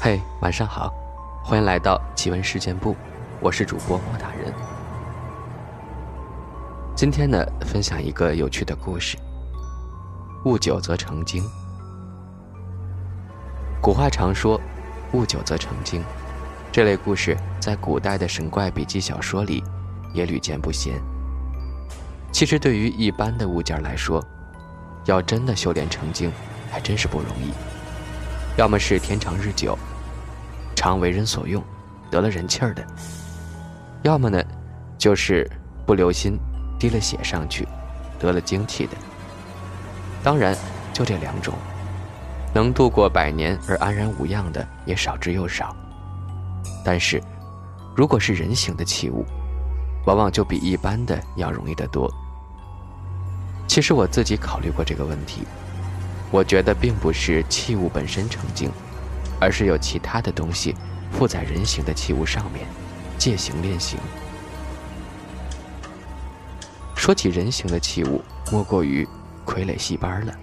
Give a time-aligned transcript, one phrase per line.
[0.00, 0.94] 嘿，晚上好，
[1.42, 2.94] 欢迎来到奇闻事件部，
[3.40, 4.54] 我是主播莫大人。
[6.94, 9.18] 今天呢，分享一个有趣的故事。
[10.44, 11.42] 悟久则成精。
[13.82, 14.60] 古话常说，
[15.14, 16.00] 悟久则成精，
[16.70, 19.64] 这类故事在古代的神怪笔记小说里
[20.14, 20.94] 也屡见不鲜。
[22.30, 24.24] 其实，对于一般的物件来说，
[25.06, 26.30] 要真的修炼成精，
[26.70, 27.52] 还真是不容易。
[28.58, 29.78] 要么是天长日久，
[30.74, 31.62] 常为人所用，
[32.10, 32.82] 得了人气儿的；
[34.02, 34.42] 要么呢，
[34.98, 35.48] 就是
[35.86, 36.36] 不留心
[36.76, 37.68] 滴了血上去，
[38.18, 38.94] 得了精气的。
[40.24, 40.56] 当然，
[40.92, 41.54] 就这两种，
[42.52, 45.72] 能度过百年而安然无恙的也少之又少。
[46.84, 47.22] 但是，
[47.94, 49.24] 如果是人形的器物，
[50.04, 52.12] 往往就比一般的要容易得多。
[53.68, 55.42] 其实我自己考虑过这个问题。
[56.30, 58.70] 我觉得并不是器物本身成精，
[59.40, 60.74] 而是有其他的东西
[61.10, 62.66] 附在人形的器物上面，
[63.16, 63.98] 借形练形。
[66.94, 69.08] 说起人形的器物，莫过于
[69.46, 70.34] 傀儡戏班了。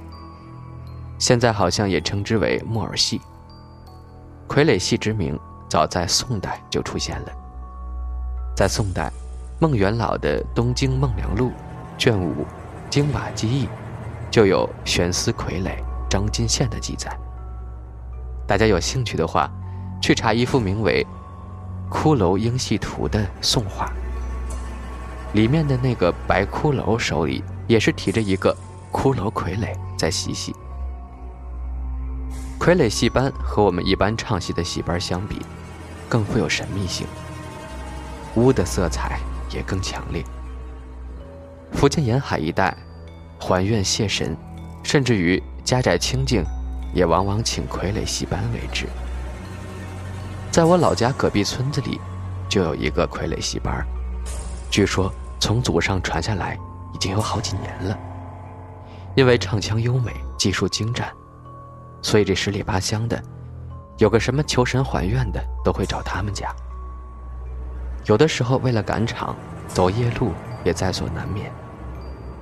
[1.19, 3.21] 现在好像也称之为木偶戏。
[4.47, 5.39] 傀儡戏之名
[5.69, 7.31] 早在宋代就出现了。
[8.55, 9.11] 在宋代，
[9.59, 11.49] 孟元老的《东京孟良录》
[11.97, 12.43] 卷五
[12.89, 13.65] 《京瓦记忆》。
[14.29, 15.77] 就有悬丝傀儡
[16.09, 17.15] 张金线的记载。
[18.47, 19.49] 大家有兴趣的话，
[20.01, 21.05] 去查一幅名为
[21.93, 23.91] 《骷髅英戏图》的宋画，
[25.33, 28.55] 里面的那个白骷髅手里也是提着一个
[28.91, 30.55] 骷髅傀儡在嬉戏。
[32.59, 35.41] 傀儡戏班和我们一般唱戏的戏班相比，
[36.07, 37.07] 更富有神秘性，
[38.35, 39.19] 巫的色彩
[39.51, 40.23] 也更强烈。
[41.71, 42.75] 福建沿海一带。
[43.39, 44.35] 还愿谢神，
[44.83, 46.43] 甚至于家宅清净，
[46.93, 48.85] 也往往请傀儡戏班为之。
[50.51, 51.99] 在我老家隔壁村子里，
[52.47, 53.85] 就有一个傀儡戏班，
[54.71, 56.57] 据说从祖上传下来
[56.93, 57.99] 已经有好几年了。
[59.15, 61.09] 因为唱腔优美，技术精湛，
[62.01, 63.21] 所以这十里八乡的，
[63.97, 66.53] 有个什么求神还愿的，都会找他们家。
[68.05, 69.35] 有的时候为了赶场，
[69.67, 70.31] 走夜路
[70.63, 71.51] 也在所难免。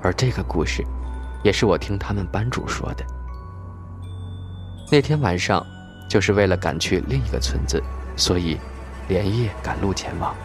[0.04, 0.86] 而这个故事，
[1.44, 3.06] 也是我听他们班主说的。
[4.92, 5.66] 那天晚上，
[6.10, 7.82] 就是为了赶去另一个村子，
[8.18, 8.60] 所以
[9.08, 10.36] 连夜赶路前往。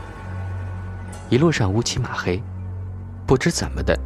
[1.28, 2.40] 一路上乌漆嘛黑，
[3.26, 3.98] 不知怎么的，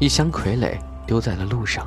[0.00, 0.76] 一箱傀儡
[1.06, 1.86] 丢在了路上。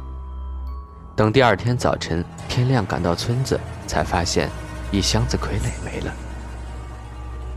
[1.16, 4.48] 等第二天早晨天亮赶到村子，才发现
[4.92, 6.14] 一箱子傀儡没了。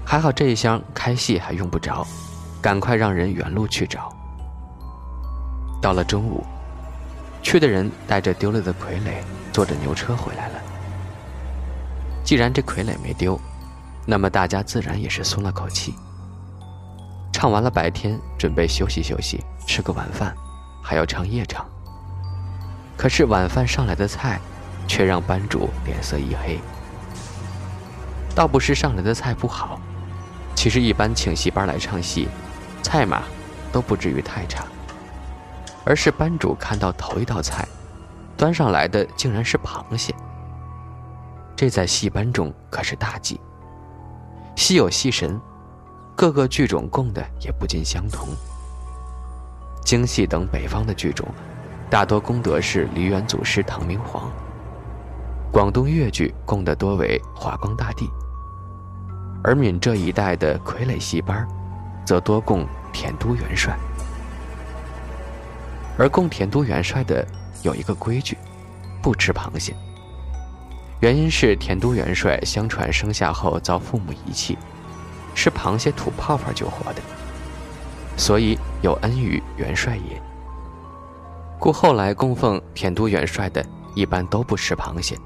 [0.07, 2.05] 还好这一箱开戏还用不着，
[2.63, 4.11] 赶快让人原路去找。
[5.81, 6.45] 到了中午，
[7.43, 10.55] 去的人带着丢了的傀儡，坐着牛车回来了。
[12.23, 13.41] 既然这傀儡没丢，
[14.05, 15.95] 那么大家自然也是松了口气。
[17.33, 20.35] 唱完了白天，准备休息休息，吃个晚饭，
[20.83, 21.67] 还要唱夜场。
[22.97, 24.39] 可是晚饭上来的菜，
[24.87, 26.59] 却让班主脸色一黑。
[28.35, 29.81] 倒不是上来的菜不好，
[30.55, 32.29] 其实一般请戏班来唱戏，
[32.83, 33.23] 菜嘛，
[33.73, 34.67] 都不至于太差。
[35.85, 37.67] 而是班主看到头一道菜，
[38.37, 40.15] 端上来的竟然是螃蟹。
[41.57, 43.41] 这在戏班中可是大忌。
[44.57, 45.41] 戏有戏神，
[46.15, 48.29] 各个剧种供的也不尽相同。
[49.85, 51.27] 京戏等北方的剧种，
[51.89, 54.31] 大多功德是梨园祖师唐明皇；
[55.51, 58.05] 广东粤剧供的多为华光大帝；
[59.43, 61.49] 而闽浙一带的傀儡戏班，
[62.07, 63.79] 则多供田都元帅。
[66.01, 67.23] 而供田都元帅的
[67.63, 68.35] 有一个规矩，
[69.03, 69.75] 不吃螃蟹。
[71.01, 74.57] 原因是田都元帅相传生下后遭父母遗弃，
[75.35, 77.03] 吃螃蟹吐泡泡救活的，
[78.17, 80.19] 所以有恩于元帅爷。
[81.59, 83.63] 故后来供奉田都元帅的，
[83.95, 85.19] 一般都不吃螃蟹。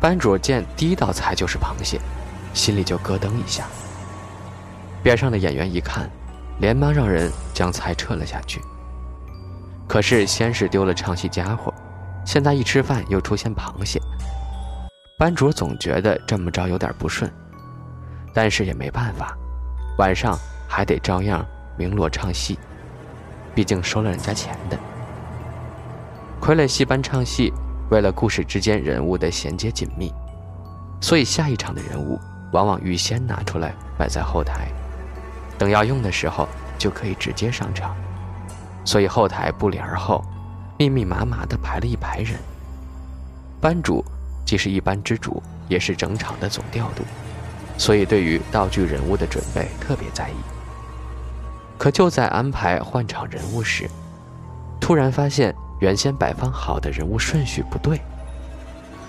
[0.00, 2.00] 班主见第一道菜就是螃蟹，
[2.54, 3.66] 心里就咯噔一下。
[5.02, 6.10] 边上的演员一看，
[6.60, 8.58] 连忙让人将菜撤了下去。
[9.94, 11.72] 可是先是丢了唱戏家伙，
[12.26, 14.00] 现在一吃饭又出现螃蟹，
[15.16, 17.32] 班主总觉得这么着有点不顺，
[18.32, 19.38] 但是也没办法，
[19.98, 20.36] 晚上
[20.66, 21.46] 还得照样
[21.78, 22.58] 鸣锣唱戏，
[23.54, 24.76] 毕竟收了人家钱的。
[26.40, 27.52] 傀儡戏班唱戏，
[27.88, 30.12] 为了故事之间人物的衔接紧密，
[31.00, 32.18] 所以下一场的人物
[32.50, 34.66] 往往预先拿出来摆在后台，
[35.56, 37.94] 等要用的时候就可以直接上场。
[38.84, 40.24] 所以后台不离而后，
[40.78, 42.38] 密密麻麻的排了一排人。
[43.60, 44.04] 班主
[44.44, 47.02] 既是一班之主，也是整场的总调度，
[47.78, 50.34] 所以对于道具人物的准备特别在意。
[51.78, 53.88] 可就在安排换场人物时，
[54.80, 58.00] 突然发现原先摆放好的人物顺序不对，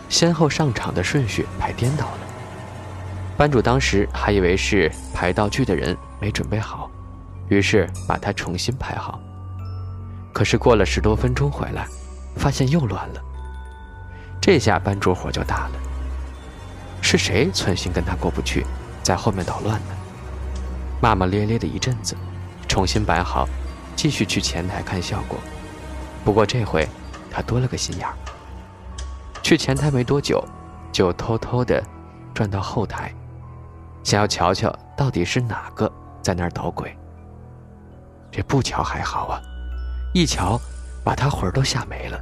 [0.07, 2.19] 先后上场的顺序排颠倒了。
[3.37, 6.89] 班主当时还以为是排道具的人没准备好，
[7.49, 9.19] 于是把他重新排好。
[10.35, 11.87] 可是过了十多分钟回来，
[12.35, 13.21] 发现又乱了。
[14.41, 15.79] 这下班主火就大了。
[17.01, 18.65] 是谁存心跟他过不去，
[19.01, 19.95] 在后面捣乱呢？
[21.01, 22.17] 骂骂咧咧的一阵子，
[22.67, 23.47] 重新摆好，
[23.95, 25.39] 继续去前台看效果。
[26.25, 26.85] 不过这回
[27.31, 28.13] 他多了个心眼儿，
[29.41, 30.43] 去前台没多久，
[30.91, 31.81] 就偷偷的
[32.33, 33.09] 转到后台。
[34.03, 35.89] 想要瞧瞧到底是哪个
[36.21, 36.93] 在那儿捣鬼。
[38.29, 39.41] 这不瞧还好啊，
[40.15, 40.57] 一瞧，
[41.03, 42.17] 把他魂儿都吓没了。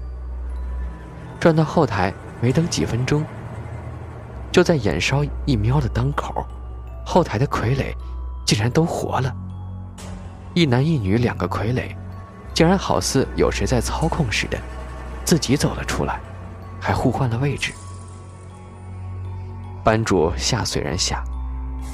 [1.40, 2.12] 转到后台
[2.42, 3.24] 没等几分钟，
[4.52, 6.44] 就在眼梢一瞄的当口，
[7.06, 7.94] 后台的傀儡
[8.48, 9.32] 竟然都活了。
[10.56, 11.96] 一男一女两个傀儡，
[12.52, 14.58] 竟然好似有谁在操控似的，
[15.24, 16.20] 自己走了出来，
[16.82, 17.72] 还互换了位置。
[19.84, 21.24] 班主吓虽然吓。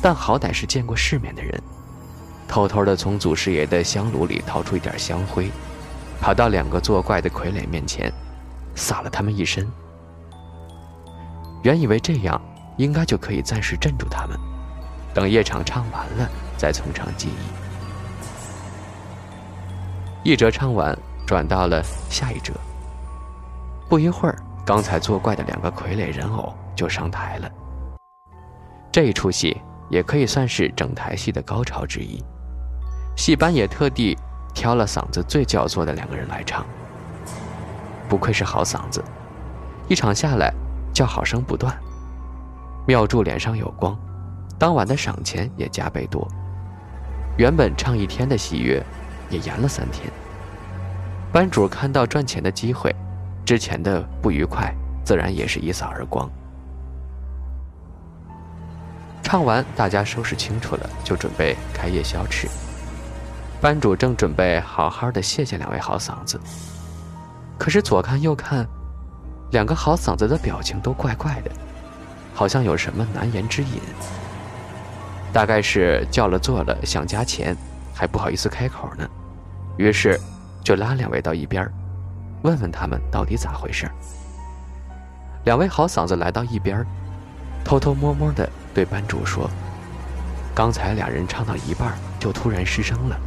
[0.01, 1.62] 但好歹是见过世面的人，
[2.48, 5.51] 偷偷的从祖师爷的香炉里掏出一点香灰，
[6.21, 8.12] 跑到两个作怪的傀儡面前，
[8.75, 9.68] 撒了他们一身。
[11.63, 12.42] 原以为这样
[12.77, 14.38] 应该就可以暂时镇住他们，
[15.13, 17.33] 等夜场唱完了再从长计议。
[20.24, 22.54] 一折唱完，转到了下一折。
[23.88, 27.51] 不一会儿，刚才作怪的两个傀儡人偶就上台了。
[28.92, 29.62] 这一出戏。
[29.89, 32.24] 也可以算是整台戏的高潮之一，
[33.18, 34.15] 戏班也特地
[34.59, 36.65] 挑了嗓子最叫座的两个人来唱。
[38.09, 39.01] 不愧是好嗓子，
[39.88, 40.53] 一场下来
[40.94, 41.73] 叫好声不断。
[42.85, 43.97] 妙祝脸上有光，
[44.57, 46.27] 当晚的赏钱也加倍多。
[47.38, 48.83] 原本唱一天的戏约，
[49.29, 50.11] 也延了三天。
[51.31, 52.94] 班主看到赚钱的机会，
[53.45, 56.29] 之前的不愉快自然也是一扫而光。
[59.23, 62.50] 唱完，大家收拾清楚了，就准备开夜宵吃。
[63.61, 66.39] 班主正准备好好的谢谢两位好嗓子，
[67.57, 68.65] 可是左看右看，
[69.51, 71.51] 两个好嗓子的表情都怪怪的，
[72.33, 73.81] 好像有什么难言之隐。
[75.33, 77.53] 大概是叫了座了，想加钱，
[77.94, 79.06] 还不好意思开口呢，
[79.75, 80.17] 于是
[80.63, 81.69] 就拉两位到一边，
[82.44, 83.91] 问问他们到底咋回事。
[85.44, 86.85] 两位好嗓子来到一边，
[87.65, 88.50] 偷偷摸摸的。
[88.73, 89.50] 对班主说
[90.55, 93.19] ：“刚才俩人唱到一半就突然失声了，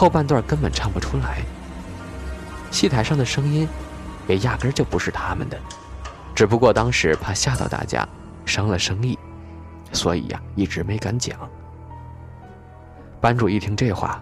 [0.00, 1.42] 后半段根本唱不出来。
[2.70, 3.68] 戏台上的声音
[4.26, 5.58] 也压根就不是他们的，
[6.34, 8.08] 只不过当时怕吓到大家，
[8.46, 9.18] 伤了生意，
[9.92, 11.38] 所以呀一直没敢讲。”
[13.20, 14.18] 班主一听这话，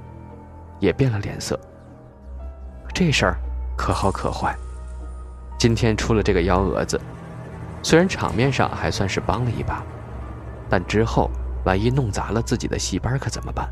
[0.80, 1.56] 也变了脸色。
[2.92, 3.38] 这事儿
[3.76, 4.56] 可好可坏，
[5.60, 7.00] 今天出了这个幺蛾子，
[7.84, 9.80] 虽然场面上还算是帮了一把。
[10.68, 11.30] 但之后，
[11.64, 13.70] 万一弄砸了自己的戏班可怎么办？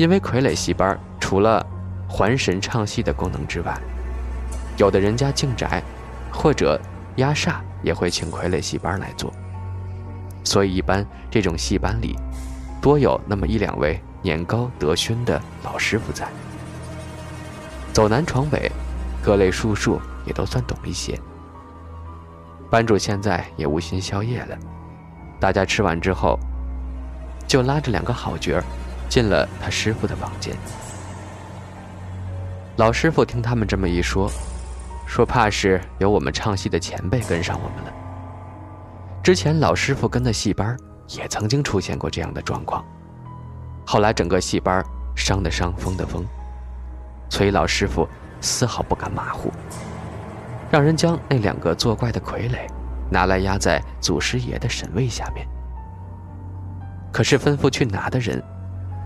[0.00, 1.62] 因为傀儡戏班除了
[2.08, 3.78] 还神唱戏的功能之外，
[4.78, 5.82] 有的人家敬宅
[6.32, 6.80] 或者
[7.16, 9.30] 压煞也会请傀儡戏班来做。
[10.42, 12.16] 所以一般这种戏班里，
[12.80, 16.26] 多有那么一两位年高德勋的老师傅在，
[17.92, 18.72] 走南闯北，
[19.22, 21.20] 各类术数也都算懂一些。
[22.70, 24.56] 班主现在也无心宵夜了。
[25.38, 26.38] 大家吃完之后，
[27.46, 28.64] 就拉着两个好角儿
[29.10, 30.56] 进了他师傅的房间。
[32.76, 34.30] 老师傅听他们这么一说，
[35.06, 37.92] 说怕是有我们唱戏的前辈跟上我们了。
[39.22, 40.74] 之前老师傅跟的戏班
[41.08, 42.82] 也曾经出现过这样的状况，
[43.84, 44.82] 后来整个戏班
[45.14, 46.24] 伤的伤，疯的疯，
[47.28, 48.08] 所以老师傅
[48.40, 49.52] 丝毫不敢马虎，
[50.70, 52.58] 让人将那两个作怪的傀儡。
[53.12, 55.44] 拿来压在祖师爷的神位下面。
[57.12, 58.40] 可是吩咐去拿的人，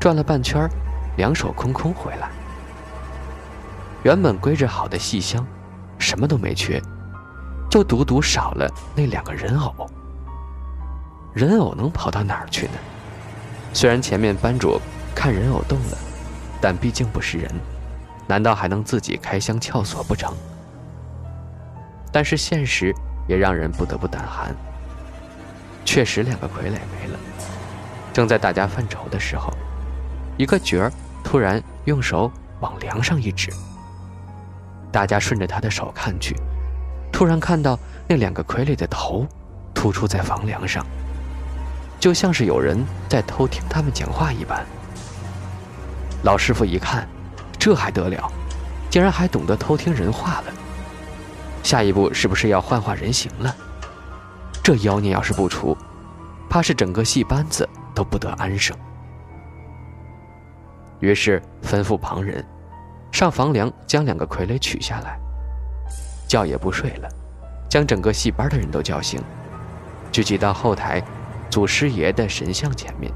[0.01, 0.69] 转了半圈，
[1.17, 2.31] 两手空空回来。
[4.03, 5.47] 原本归置好的戏箱，
[5.99, 6.81] 什么都没缺，
[7.71, 9.75] 就独独少了那两个人偶。
[11.33, 12.73] 人偶能跑到哪儿去呢？
[13.73, 14.81] 虽然前面班主
[15.15, 15.99] 看人偶动了，
[16.61, 17.51] 但毕竟不是人，
[18.27, 20.35] 难道还能自己开箱撬锁不成？
[22.13, 22.95] 但是现实。
[23.27, 24.55] 也让人不得不胆寒。
[25.83, 27.19] 确实，两个傀儡没了。
[28.13, 29.51] 正在大家犯愁的时候，
[30.37, 33.53] 一个角儿突然用手往梁上一指。
[34.91, 36.37] 大家顺着他的手看去，
[37.13, 39.27] 突然看到那两个傀儡的头
[39.75, 40.85] 突出在房梁上，
[41.99, 44.65] 就像是有人在偷听他们讲话一般。
[46.23, 47.09] 老师傅一看，
[47.59, 48.33] 这还得了，
[48.89, 50.53] 竟然还懂得偷听人话了。
[51.63, 53.55] 下一步是不是要幻化人形了？
[54.63, 55.77] 这妖孽要是不除，
[56.49, 58.77] 怕是整个戏班子都不得安生。
[61.05, 62.43] 于是吩咐旁人，
[63.13, 65.21] 上房梁将两个傀儡取下来，
[66.27, 67.09] 觉也不睡了，
[67.69, 69.21] 将整个戏班的人都叫醒，
[70.11, 71.05] 聚集到后台
[71.51, 73.13] 祖师爷的神像前面，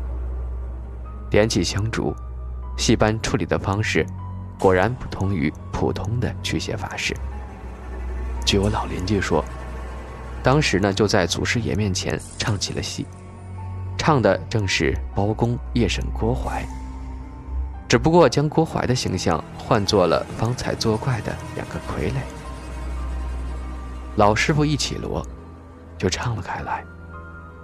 [1.31, 2.15] 点起香烛。
[2.77, 4.07] 戏班处理的方式，
[4.61, 7.17] 果然不同于普通的驱邪法事。
[8.45, 9.43] 据我老邻居说，
[10.43, 13.07] 当时呢就在祖师爷面前唱起了戏，
[13.97, 16.63] 唱的正是包公夜审郭淮。
[17.89, 22.17] 只不过将郭淮的形象换作了方才作怪的两个傀儡。
[24.17, 25.27] 老师傅一起锣，
[25.97, 26.85] 就唱了开来，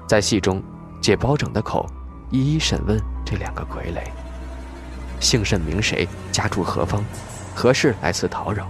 [0.09, 0.63] 在戏中
[0.99, 1.87] 借包拯的口，
[2.31, 4.03] 一一审问这两个傀儡：
[5.21, 7.05] 姓甚名谁，家住何方，
[7.55, 8.67] 何事来此讨扰？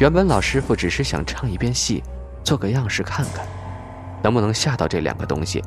[0.00, 2.02] 原本老师傅只是想唱一遍戏，
[2.42, 3.46] 做个样式看看，
[4.24, 5.62] 能不能吓到这两个东西。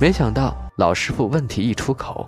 [0.00, 2.24] 没想到老师傅问题一出口。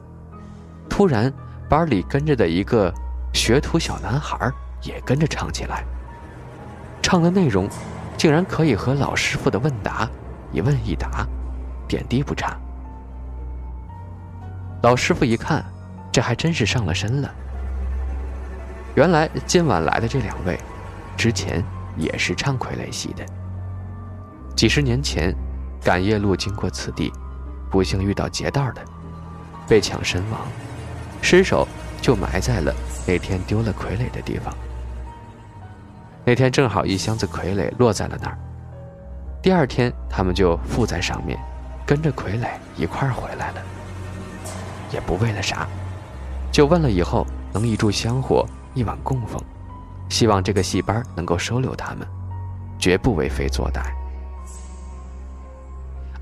[1.01, 1.33] 突然，
[1.67, 2.93] 班里跟着的一个
[3.33, 4.53] 学徒小男孩
[4.83, 5.83] 也跟着唱起来。
[7.01, 7.67] 唱的内容，
[8.19, 10.07] 竟然可以和老师傅的问答
[10.53, 11.27] 一问一答，
[11.89, 12.55] 点滴不差。
[14.83, 15.65] 老师傅一看，
[16.13, 17.35] 这还真是上了身了。
[18.95, 20.61] 原来今晚来的这两位，
[21.17, 21.65] 之前
[21.97, 23.25] 也是唱傀儡戏的。
[24.55, 25.35] 几十年前，
[25.83, 27.11] 赶夜路经过此地，
[27.71, 28.85] 不幸遇到劫道的，
[29.67, 30.41] 被抢身亡。
[31.23, 31.67] 尸首
[32.01, 32.75] 就埋在了
[33.07, 34.55] 那天丢了傀儡的地方。
[36.25, 38.39] 那天正好一箱子傀儡落在了那儿。
[39.43, 41.39] 第二天，他们就附在上面，
[41.87, 43.63] 跟着傀儡一块儿回来了。
[44.93, 45.67] 也不为了啥，
[46.53, 49.41] 就问了以后能一炷香火一碗供奉，
[50.09, 52.07] 希望这个戏班能够收留他们，
[52.79, 53.81] 绝不为非作歹。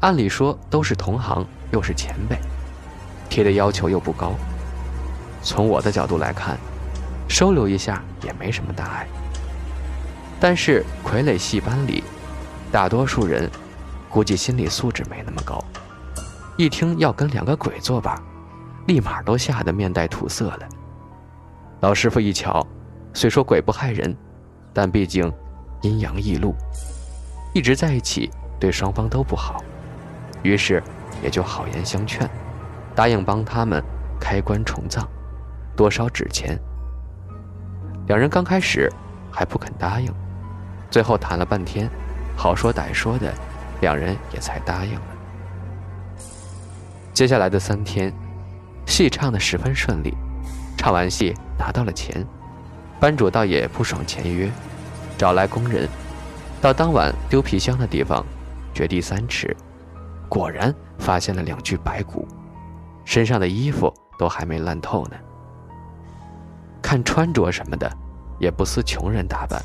[0.00, 2.38] 按理说都是同行，又是前辈，
[3.28, 4.33] 提的要求又不高。
[5.42, 6.59] 从我的角度来看，
[7.28, 9.07] 收留一下也没什么大碍。
[10.40, 12.04] 但是傀儡戏班里，
[12.71, 13.50] 大多数人
[14.09, 15.62] 估计心理素质没那么高，
[16.57, 18.16] 一听要跟两个鬼作伴，
[18.87, 20.61] 立马都吓得面带土色了。
[21.80, 22.66] 老师傅一瞧，
[23.12, 24.16] 虽说鬼不害人，
[24.73, 25.33] 但毕竟
[25.83, 26.54] 阴阳异路，
[27.52, 28.30] 一直在一起
[28.61, 29.62] 对双方都不好，
[30.42, 30.83] 于是
[31.23, 32.28] 也就好言相劝，
[32.95, 33.83] 答应帮他们
[34.21, 35.09] 开棺重葬。
[35.78, 36.58] 多烧纸钱，
[38.08, 38.92] 两人刚开始
[39.30, 40.12] 还不肯答应，
[40.90, 41.88] 最后谈了半天，
[42.37, 43.32] 好说歹说的，
[43.80, 45.06] 两人也才答应了。
[47.14, 48.12] 接下来的三天，
[48.87, 50.12] 戏唱得十分顺利，
[50.76, 52.26] 唱完戏拿到了钱，
[52.99, 54.50] 班主倒也不爽签约，
[55.16, 55.88] 找来工人，
[56.61, 58.26] 到当晚丢皮箱的地方，
[58.75, 59.56] 掘地三尺，
[60.28, 62.26] 果然发现了两具白骨，
[63.04, 65.16] 身上的衣服都还没烂透呢。
[66.80, 67.90] 看穿着什么的，
[68.38, 69.61] 也不似穷人打扮，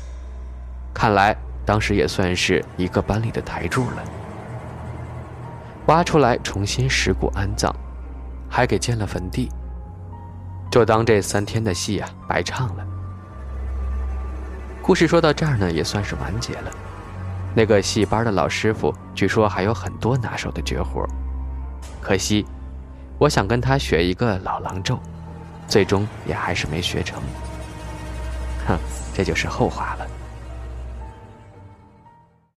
[0.92, 4.02] 看来当时也算是一个班里的台柱了。
[5.86, 7.74] 挖出来重新拾骨安葬，
[8.48, 9.50] 还给建了坟地，
[10.70, 12.86] 就当这三天的戏啊白唱了。
[14.82, 16.70] 故事说到这儿呢，也算是完结了。
[17.54, 21.06] 那个戏班的老师傅据说还有很多拿手的绝活，
[22.00, 22.44] 可惜，
[23.18, 24.98] 我想跟他学一个老狼咒。
[25.68, 27.22] 最终也还是没学成，
[28.66, 28.78] 哼，
[29.14, 30.03] 这就是后话了。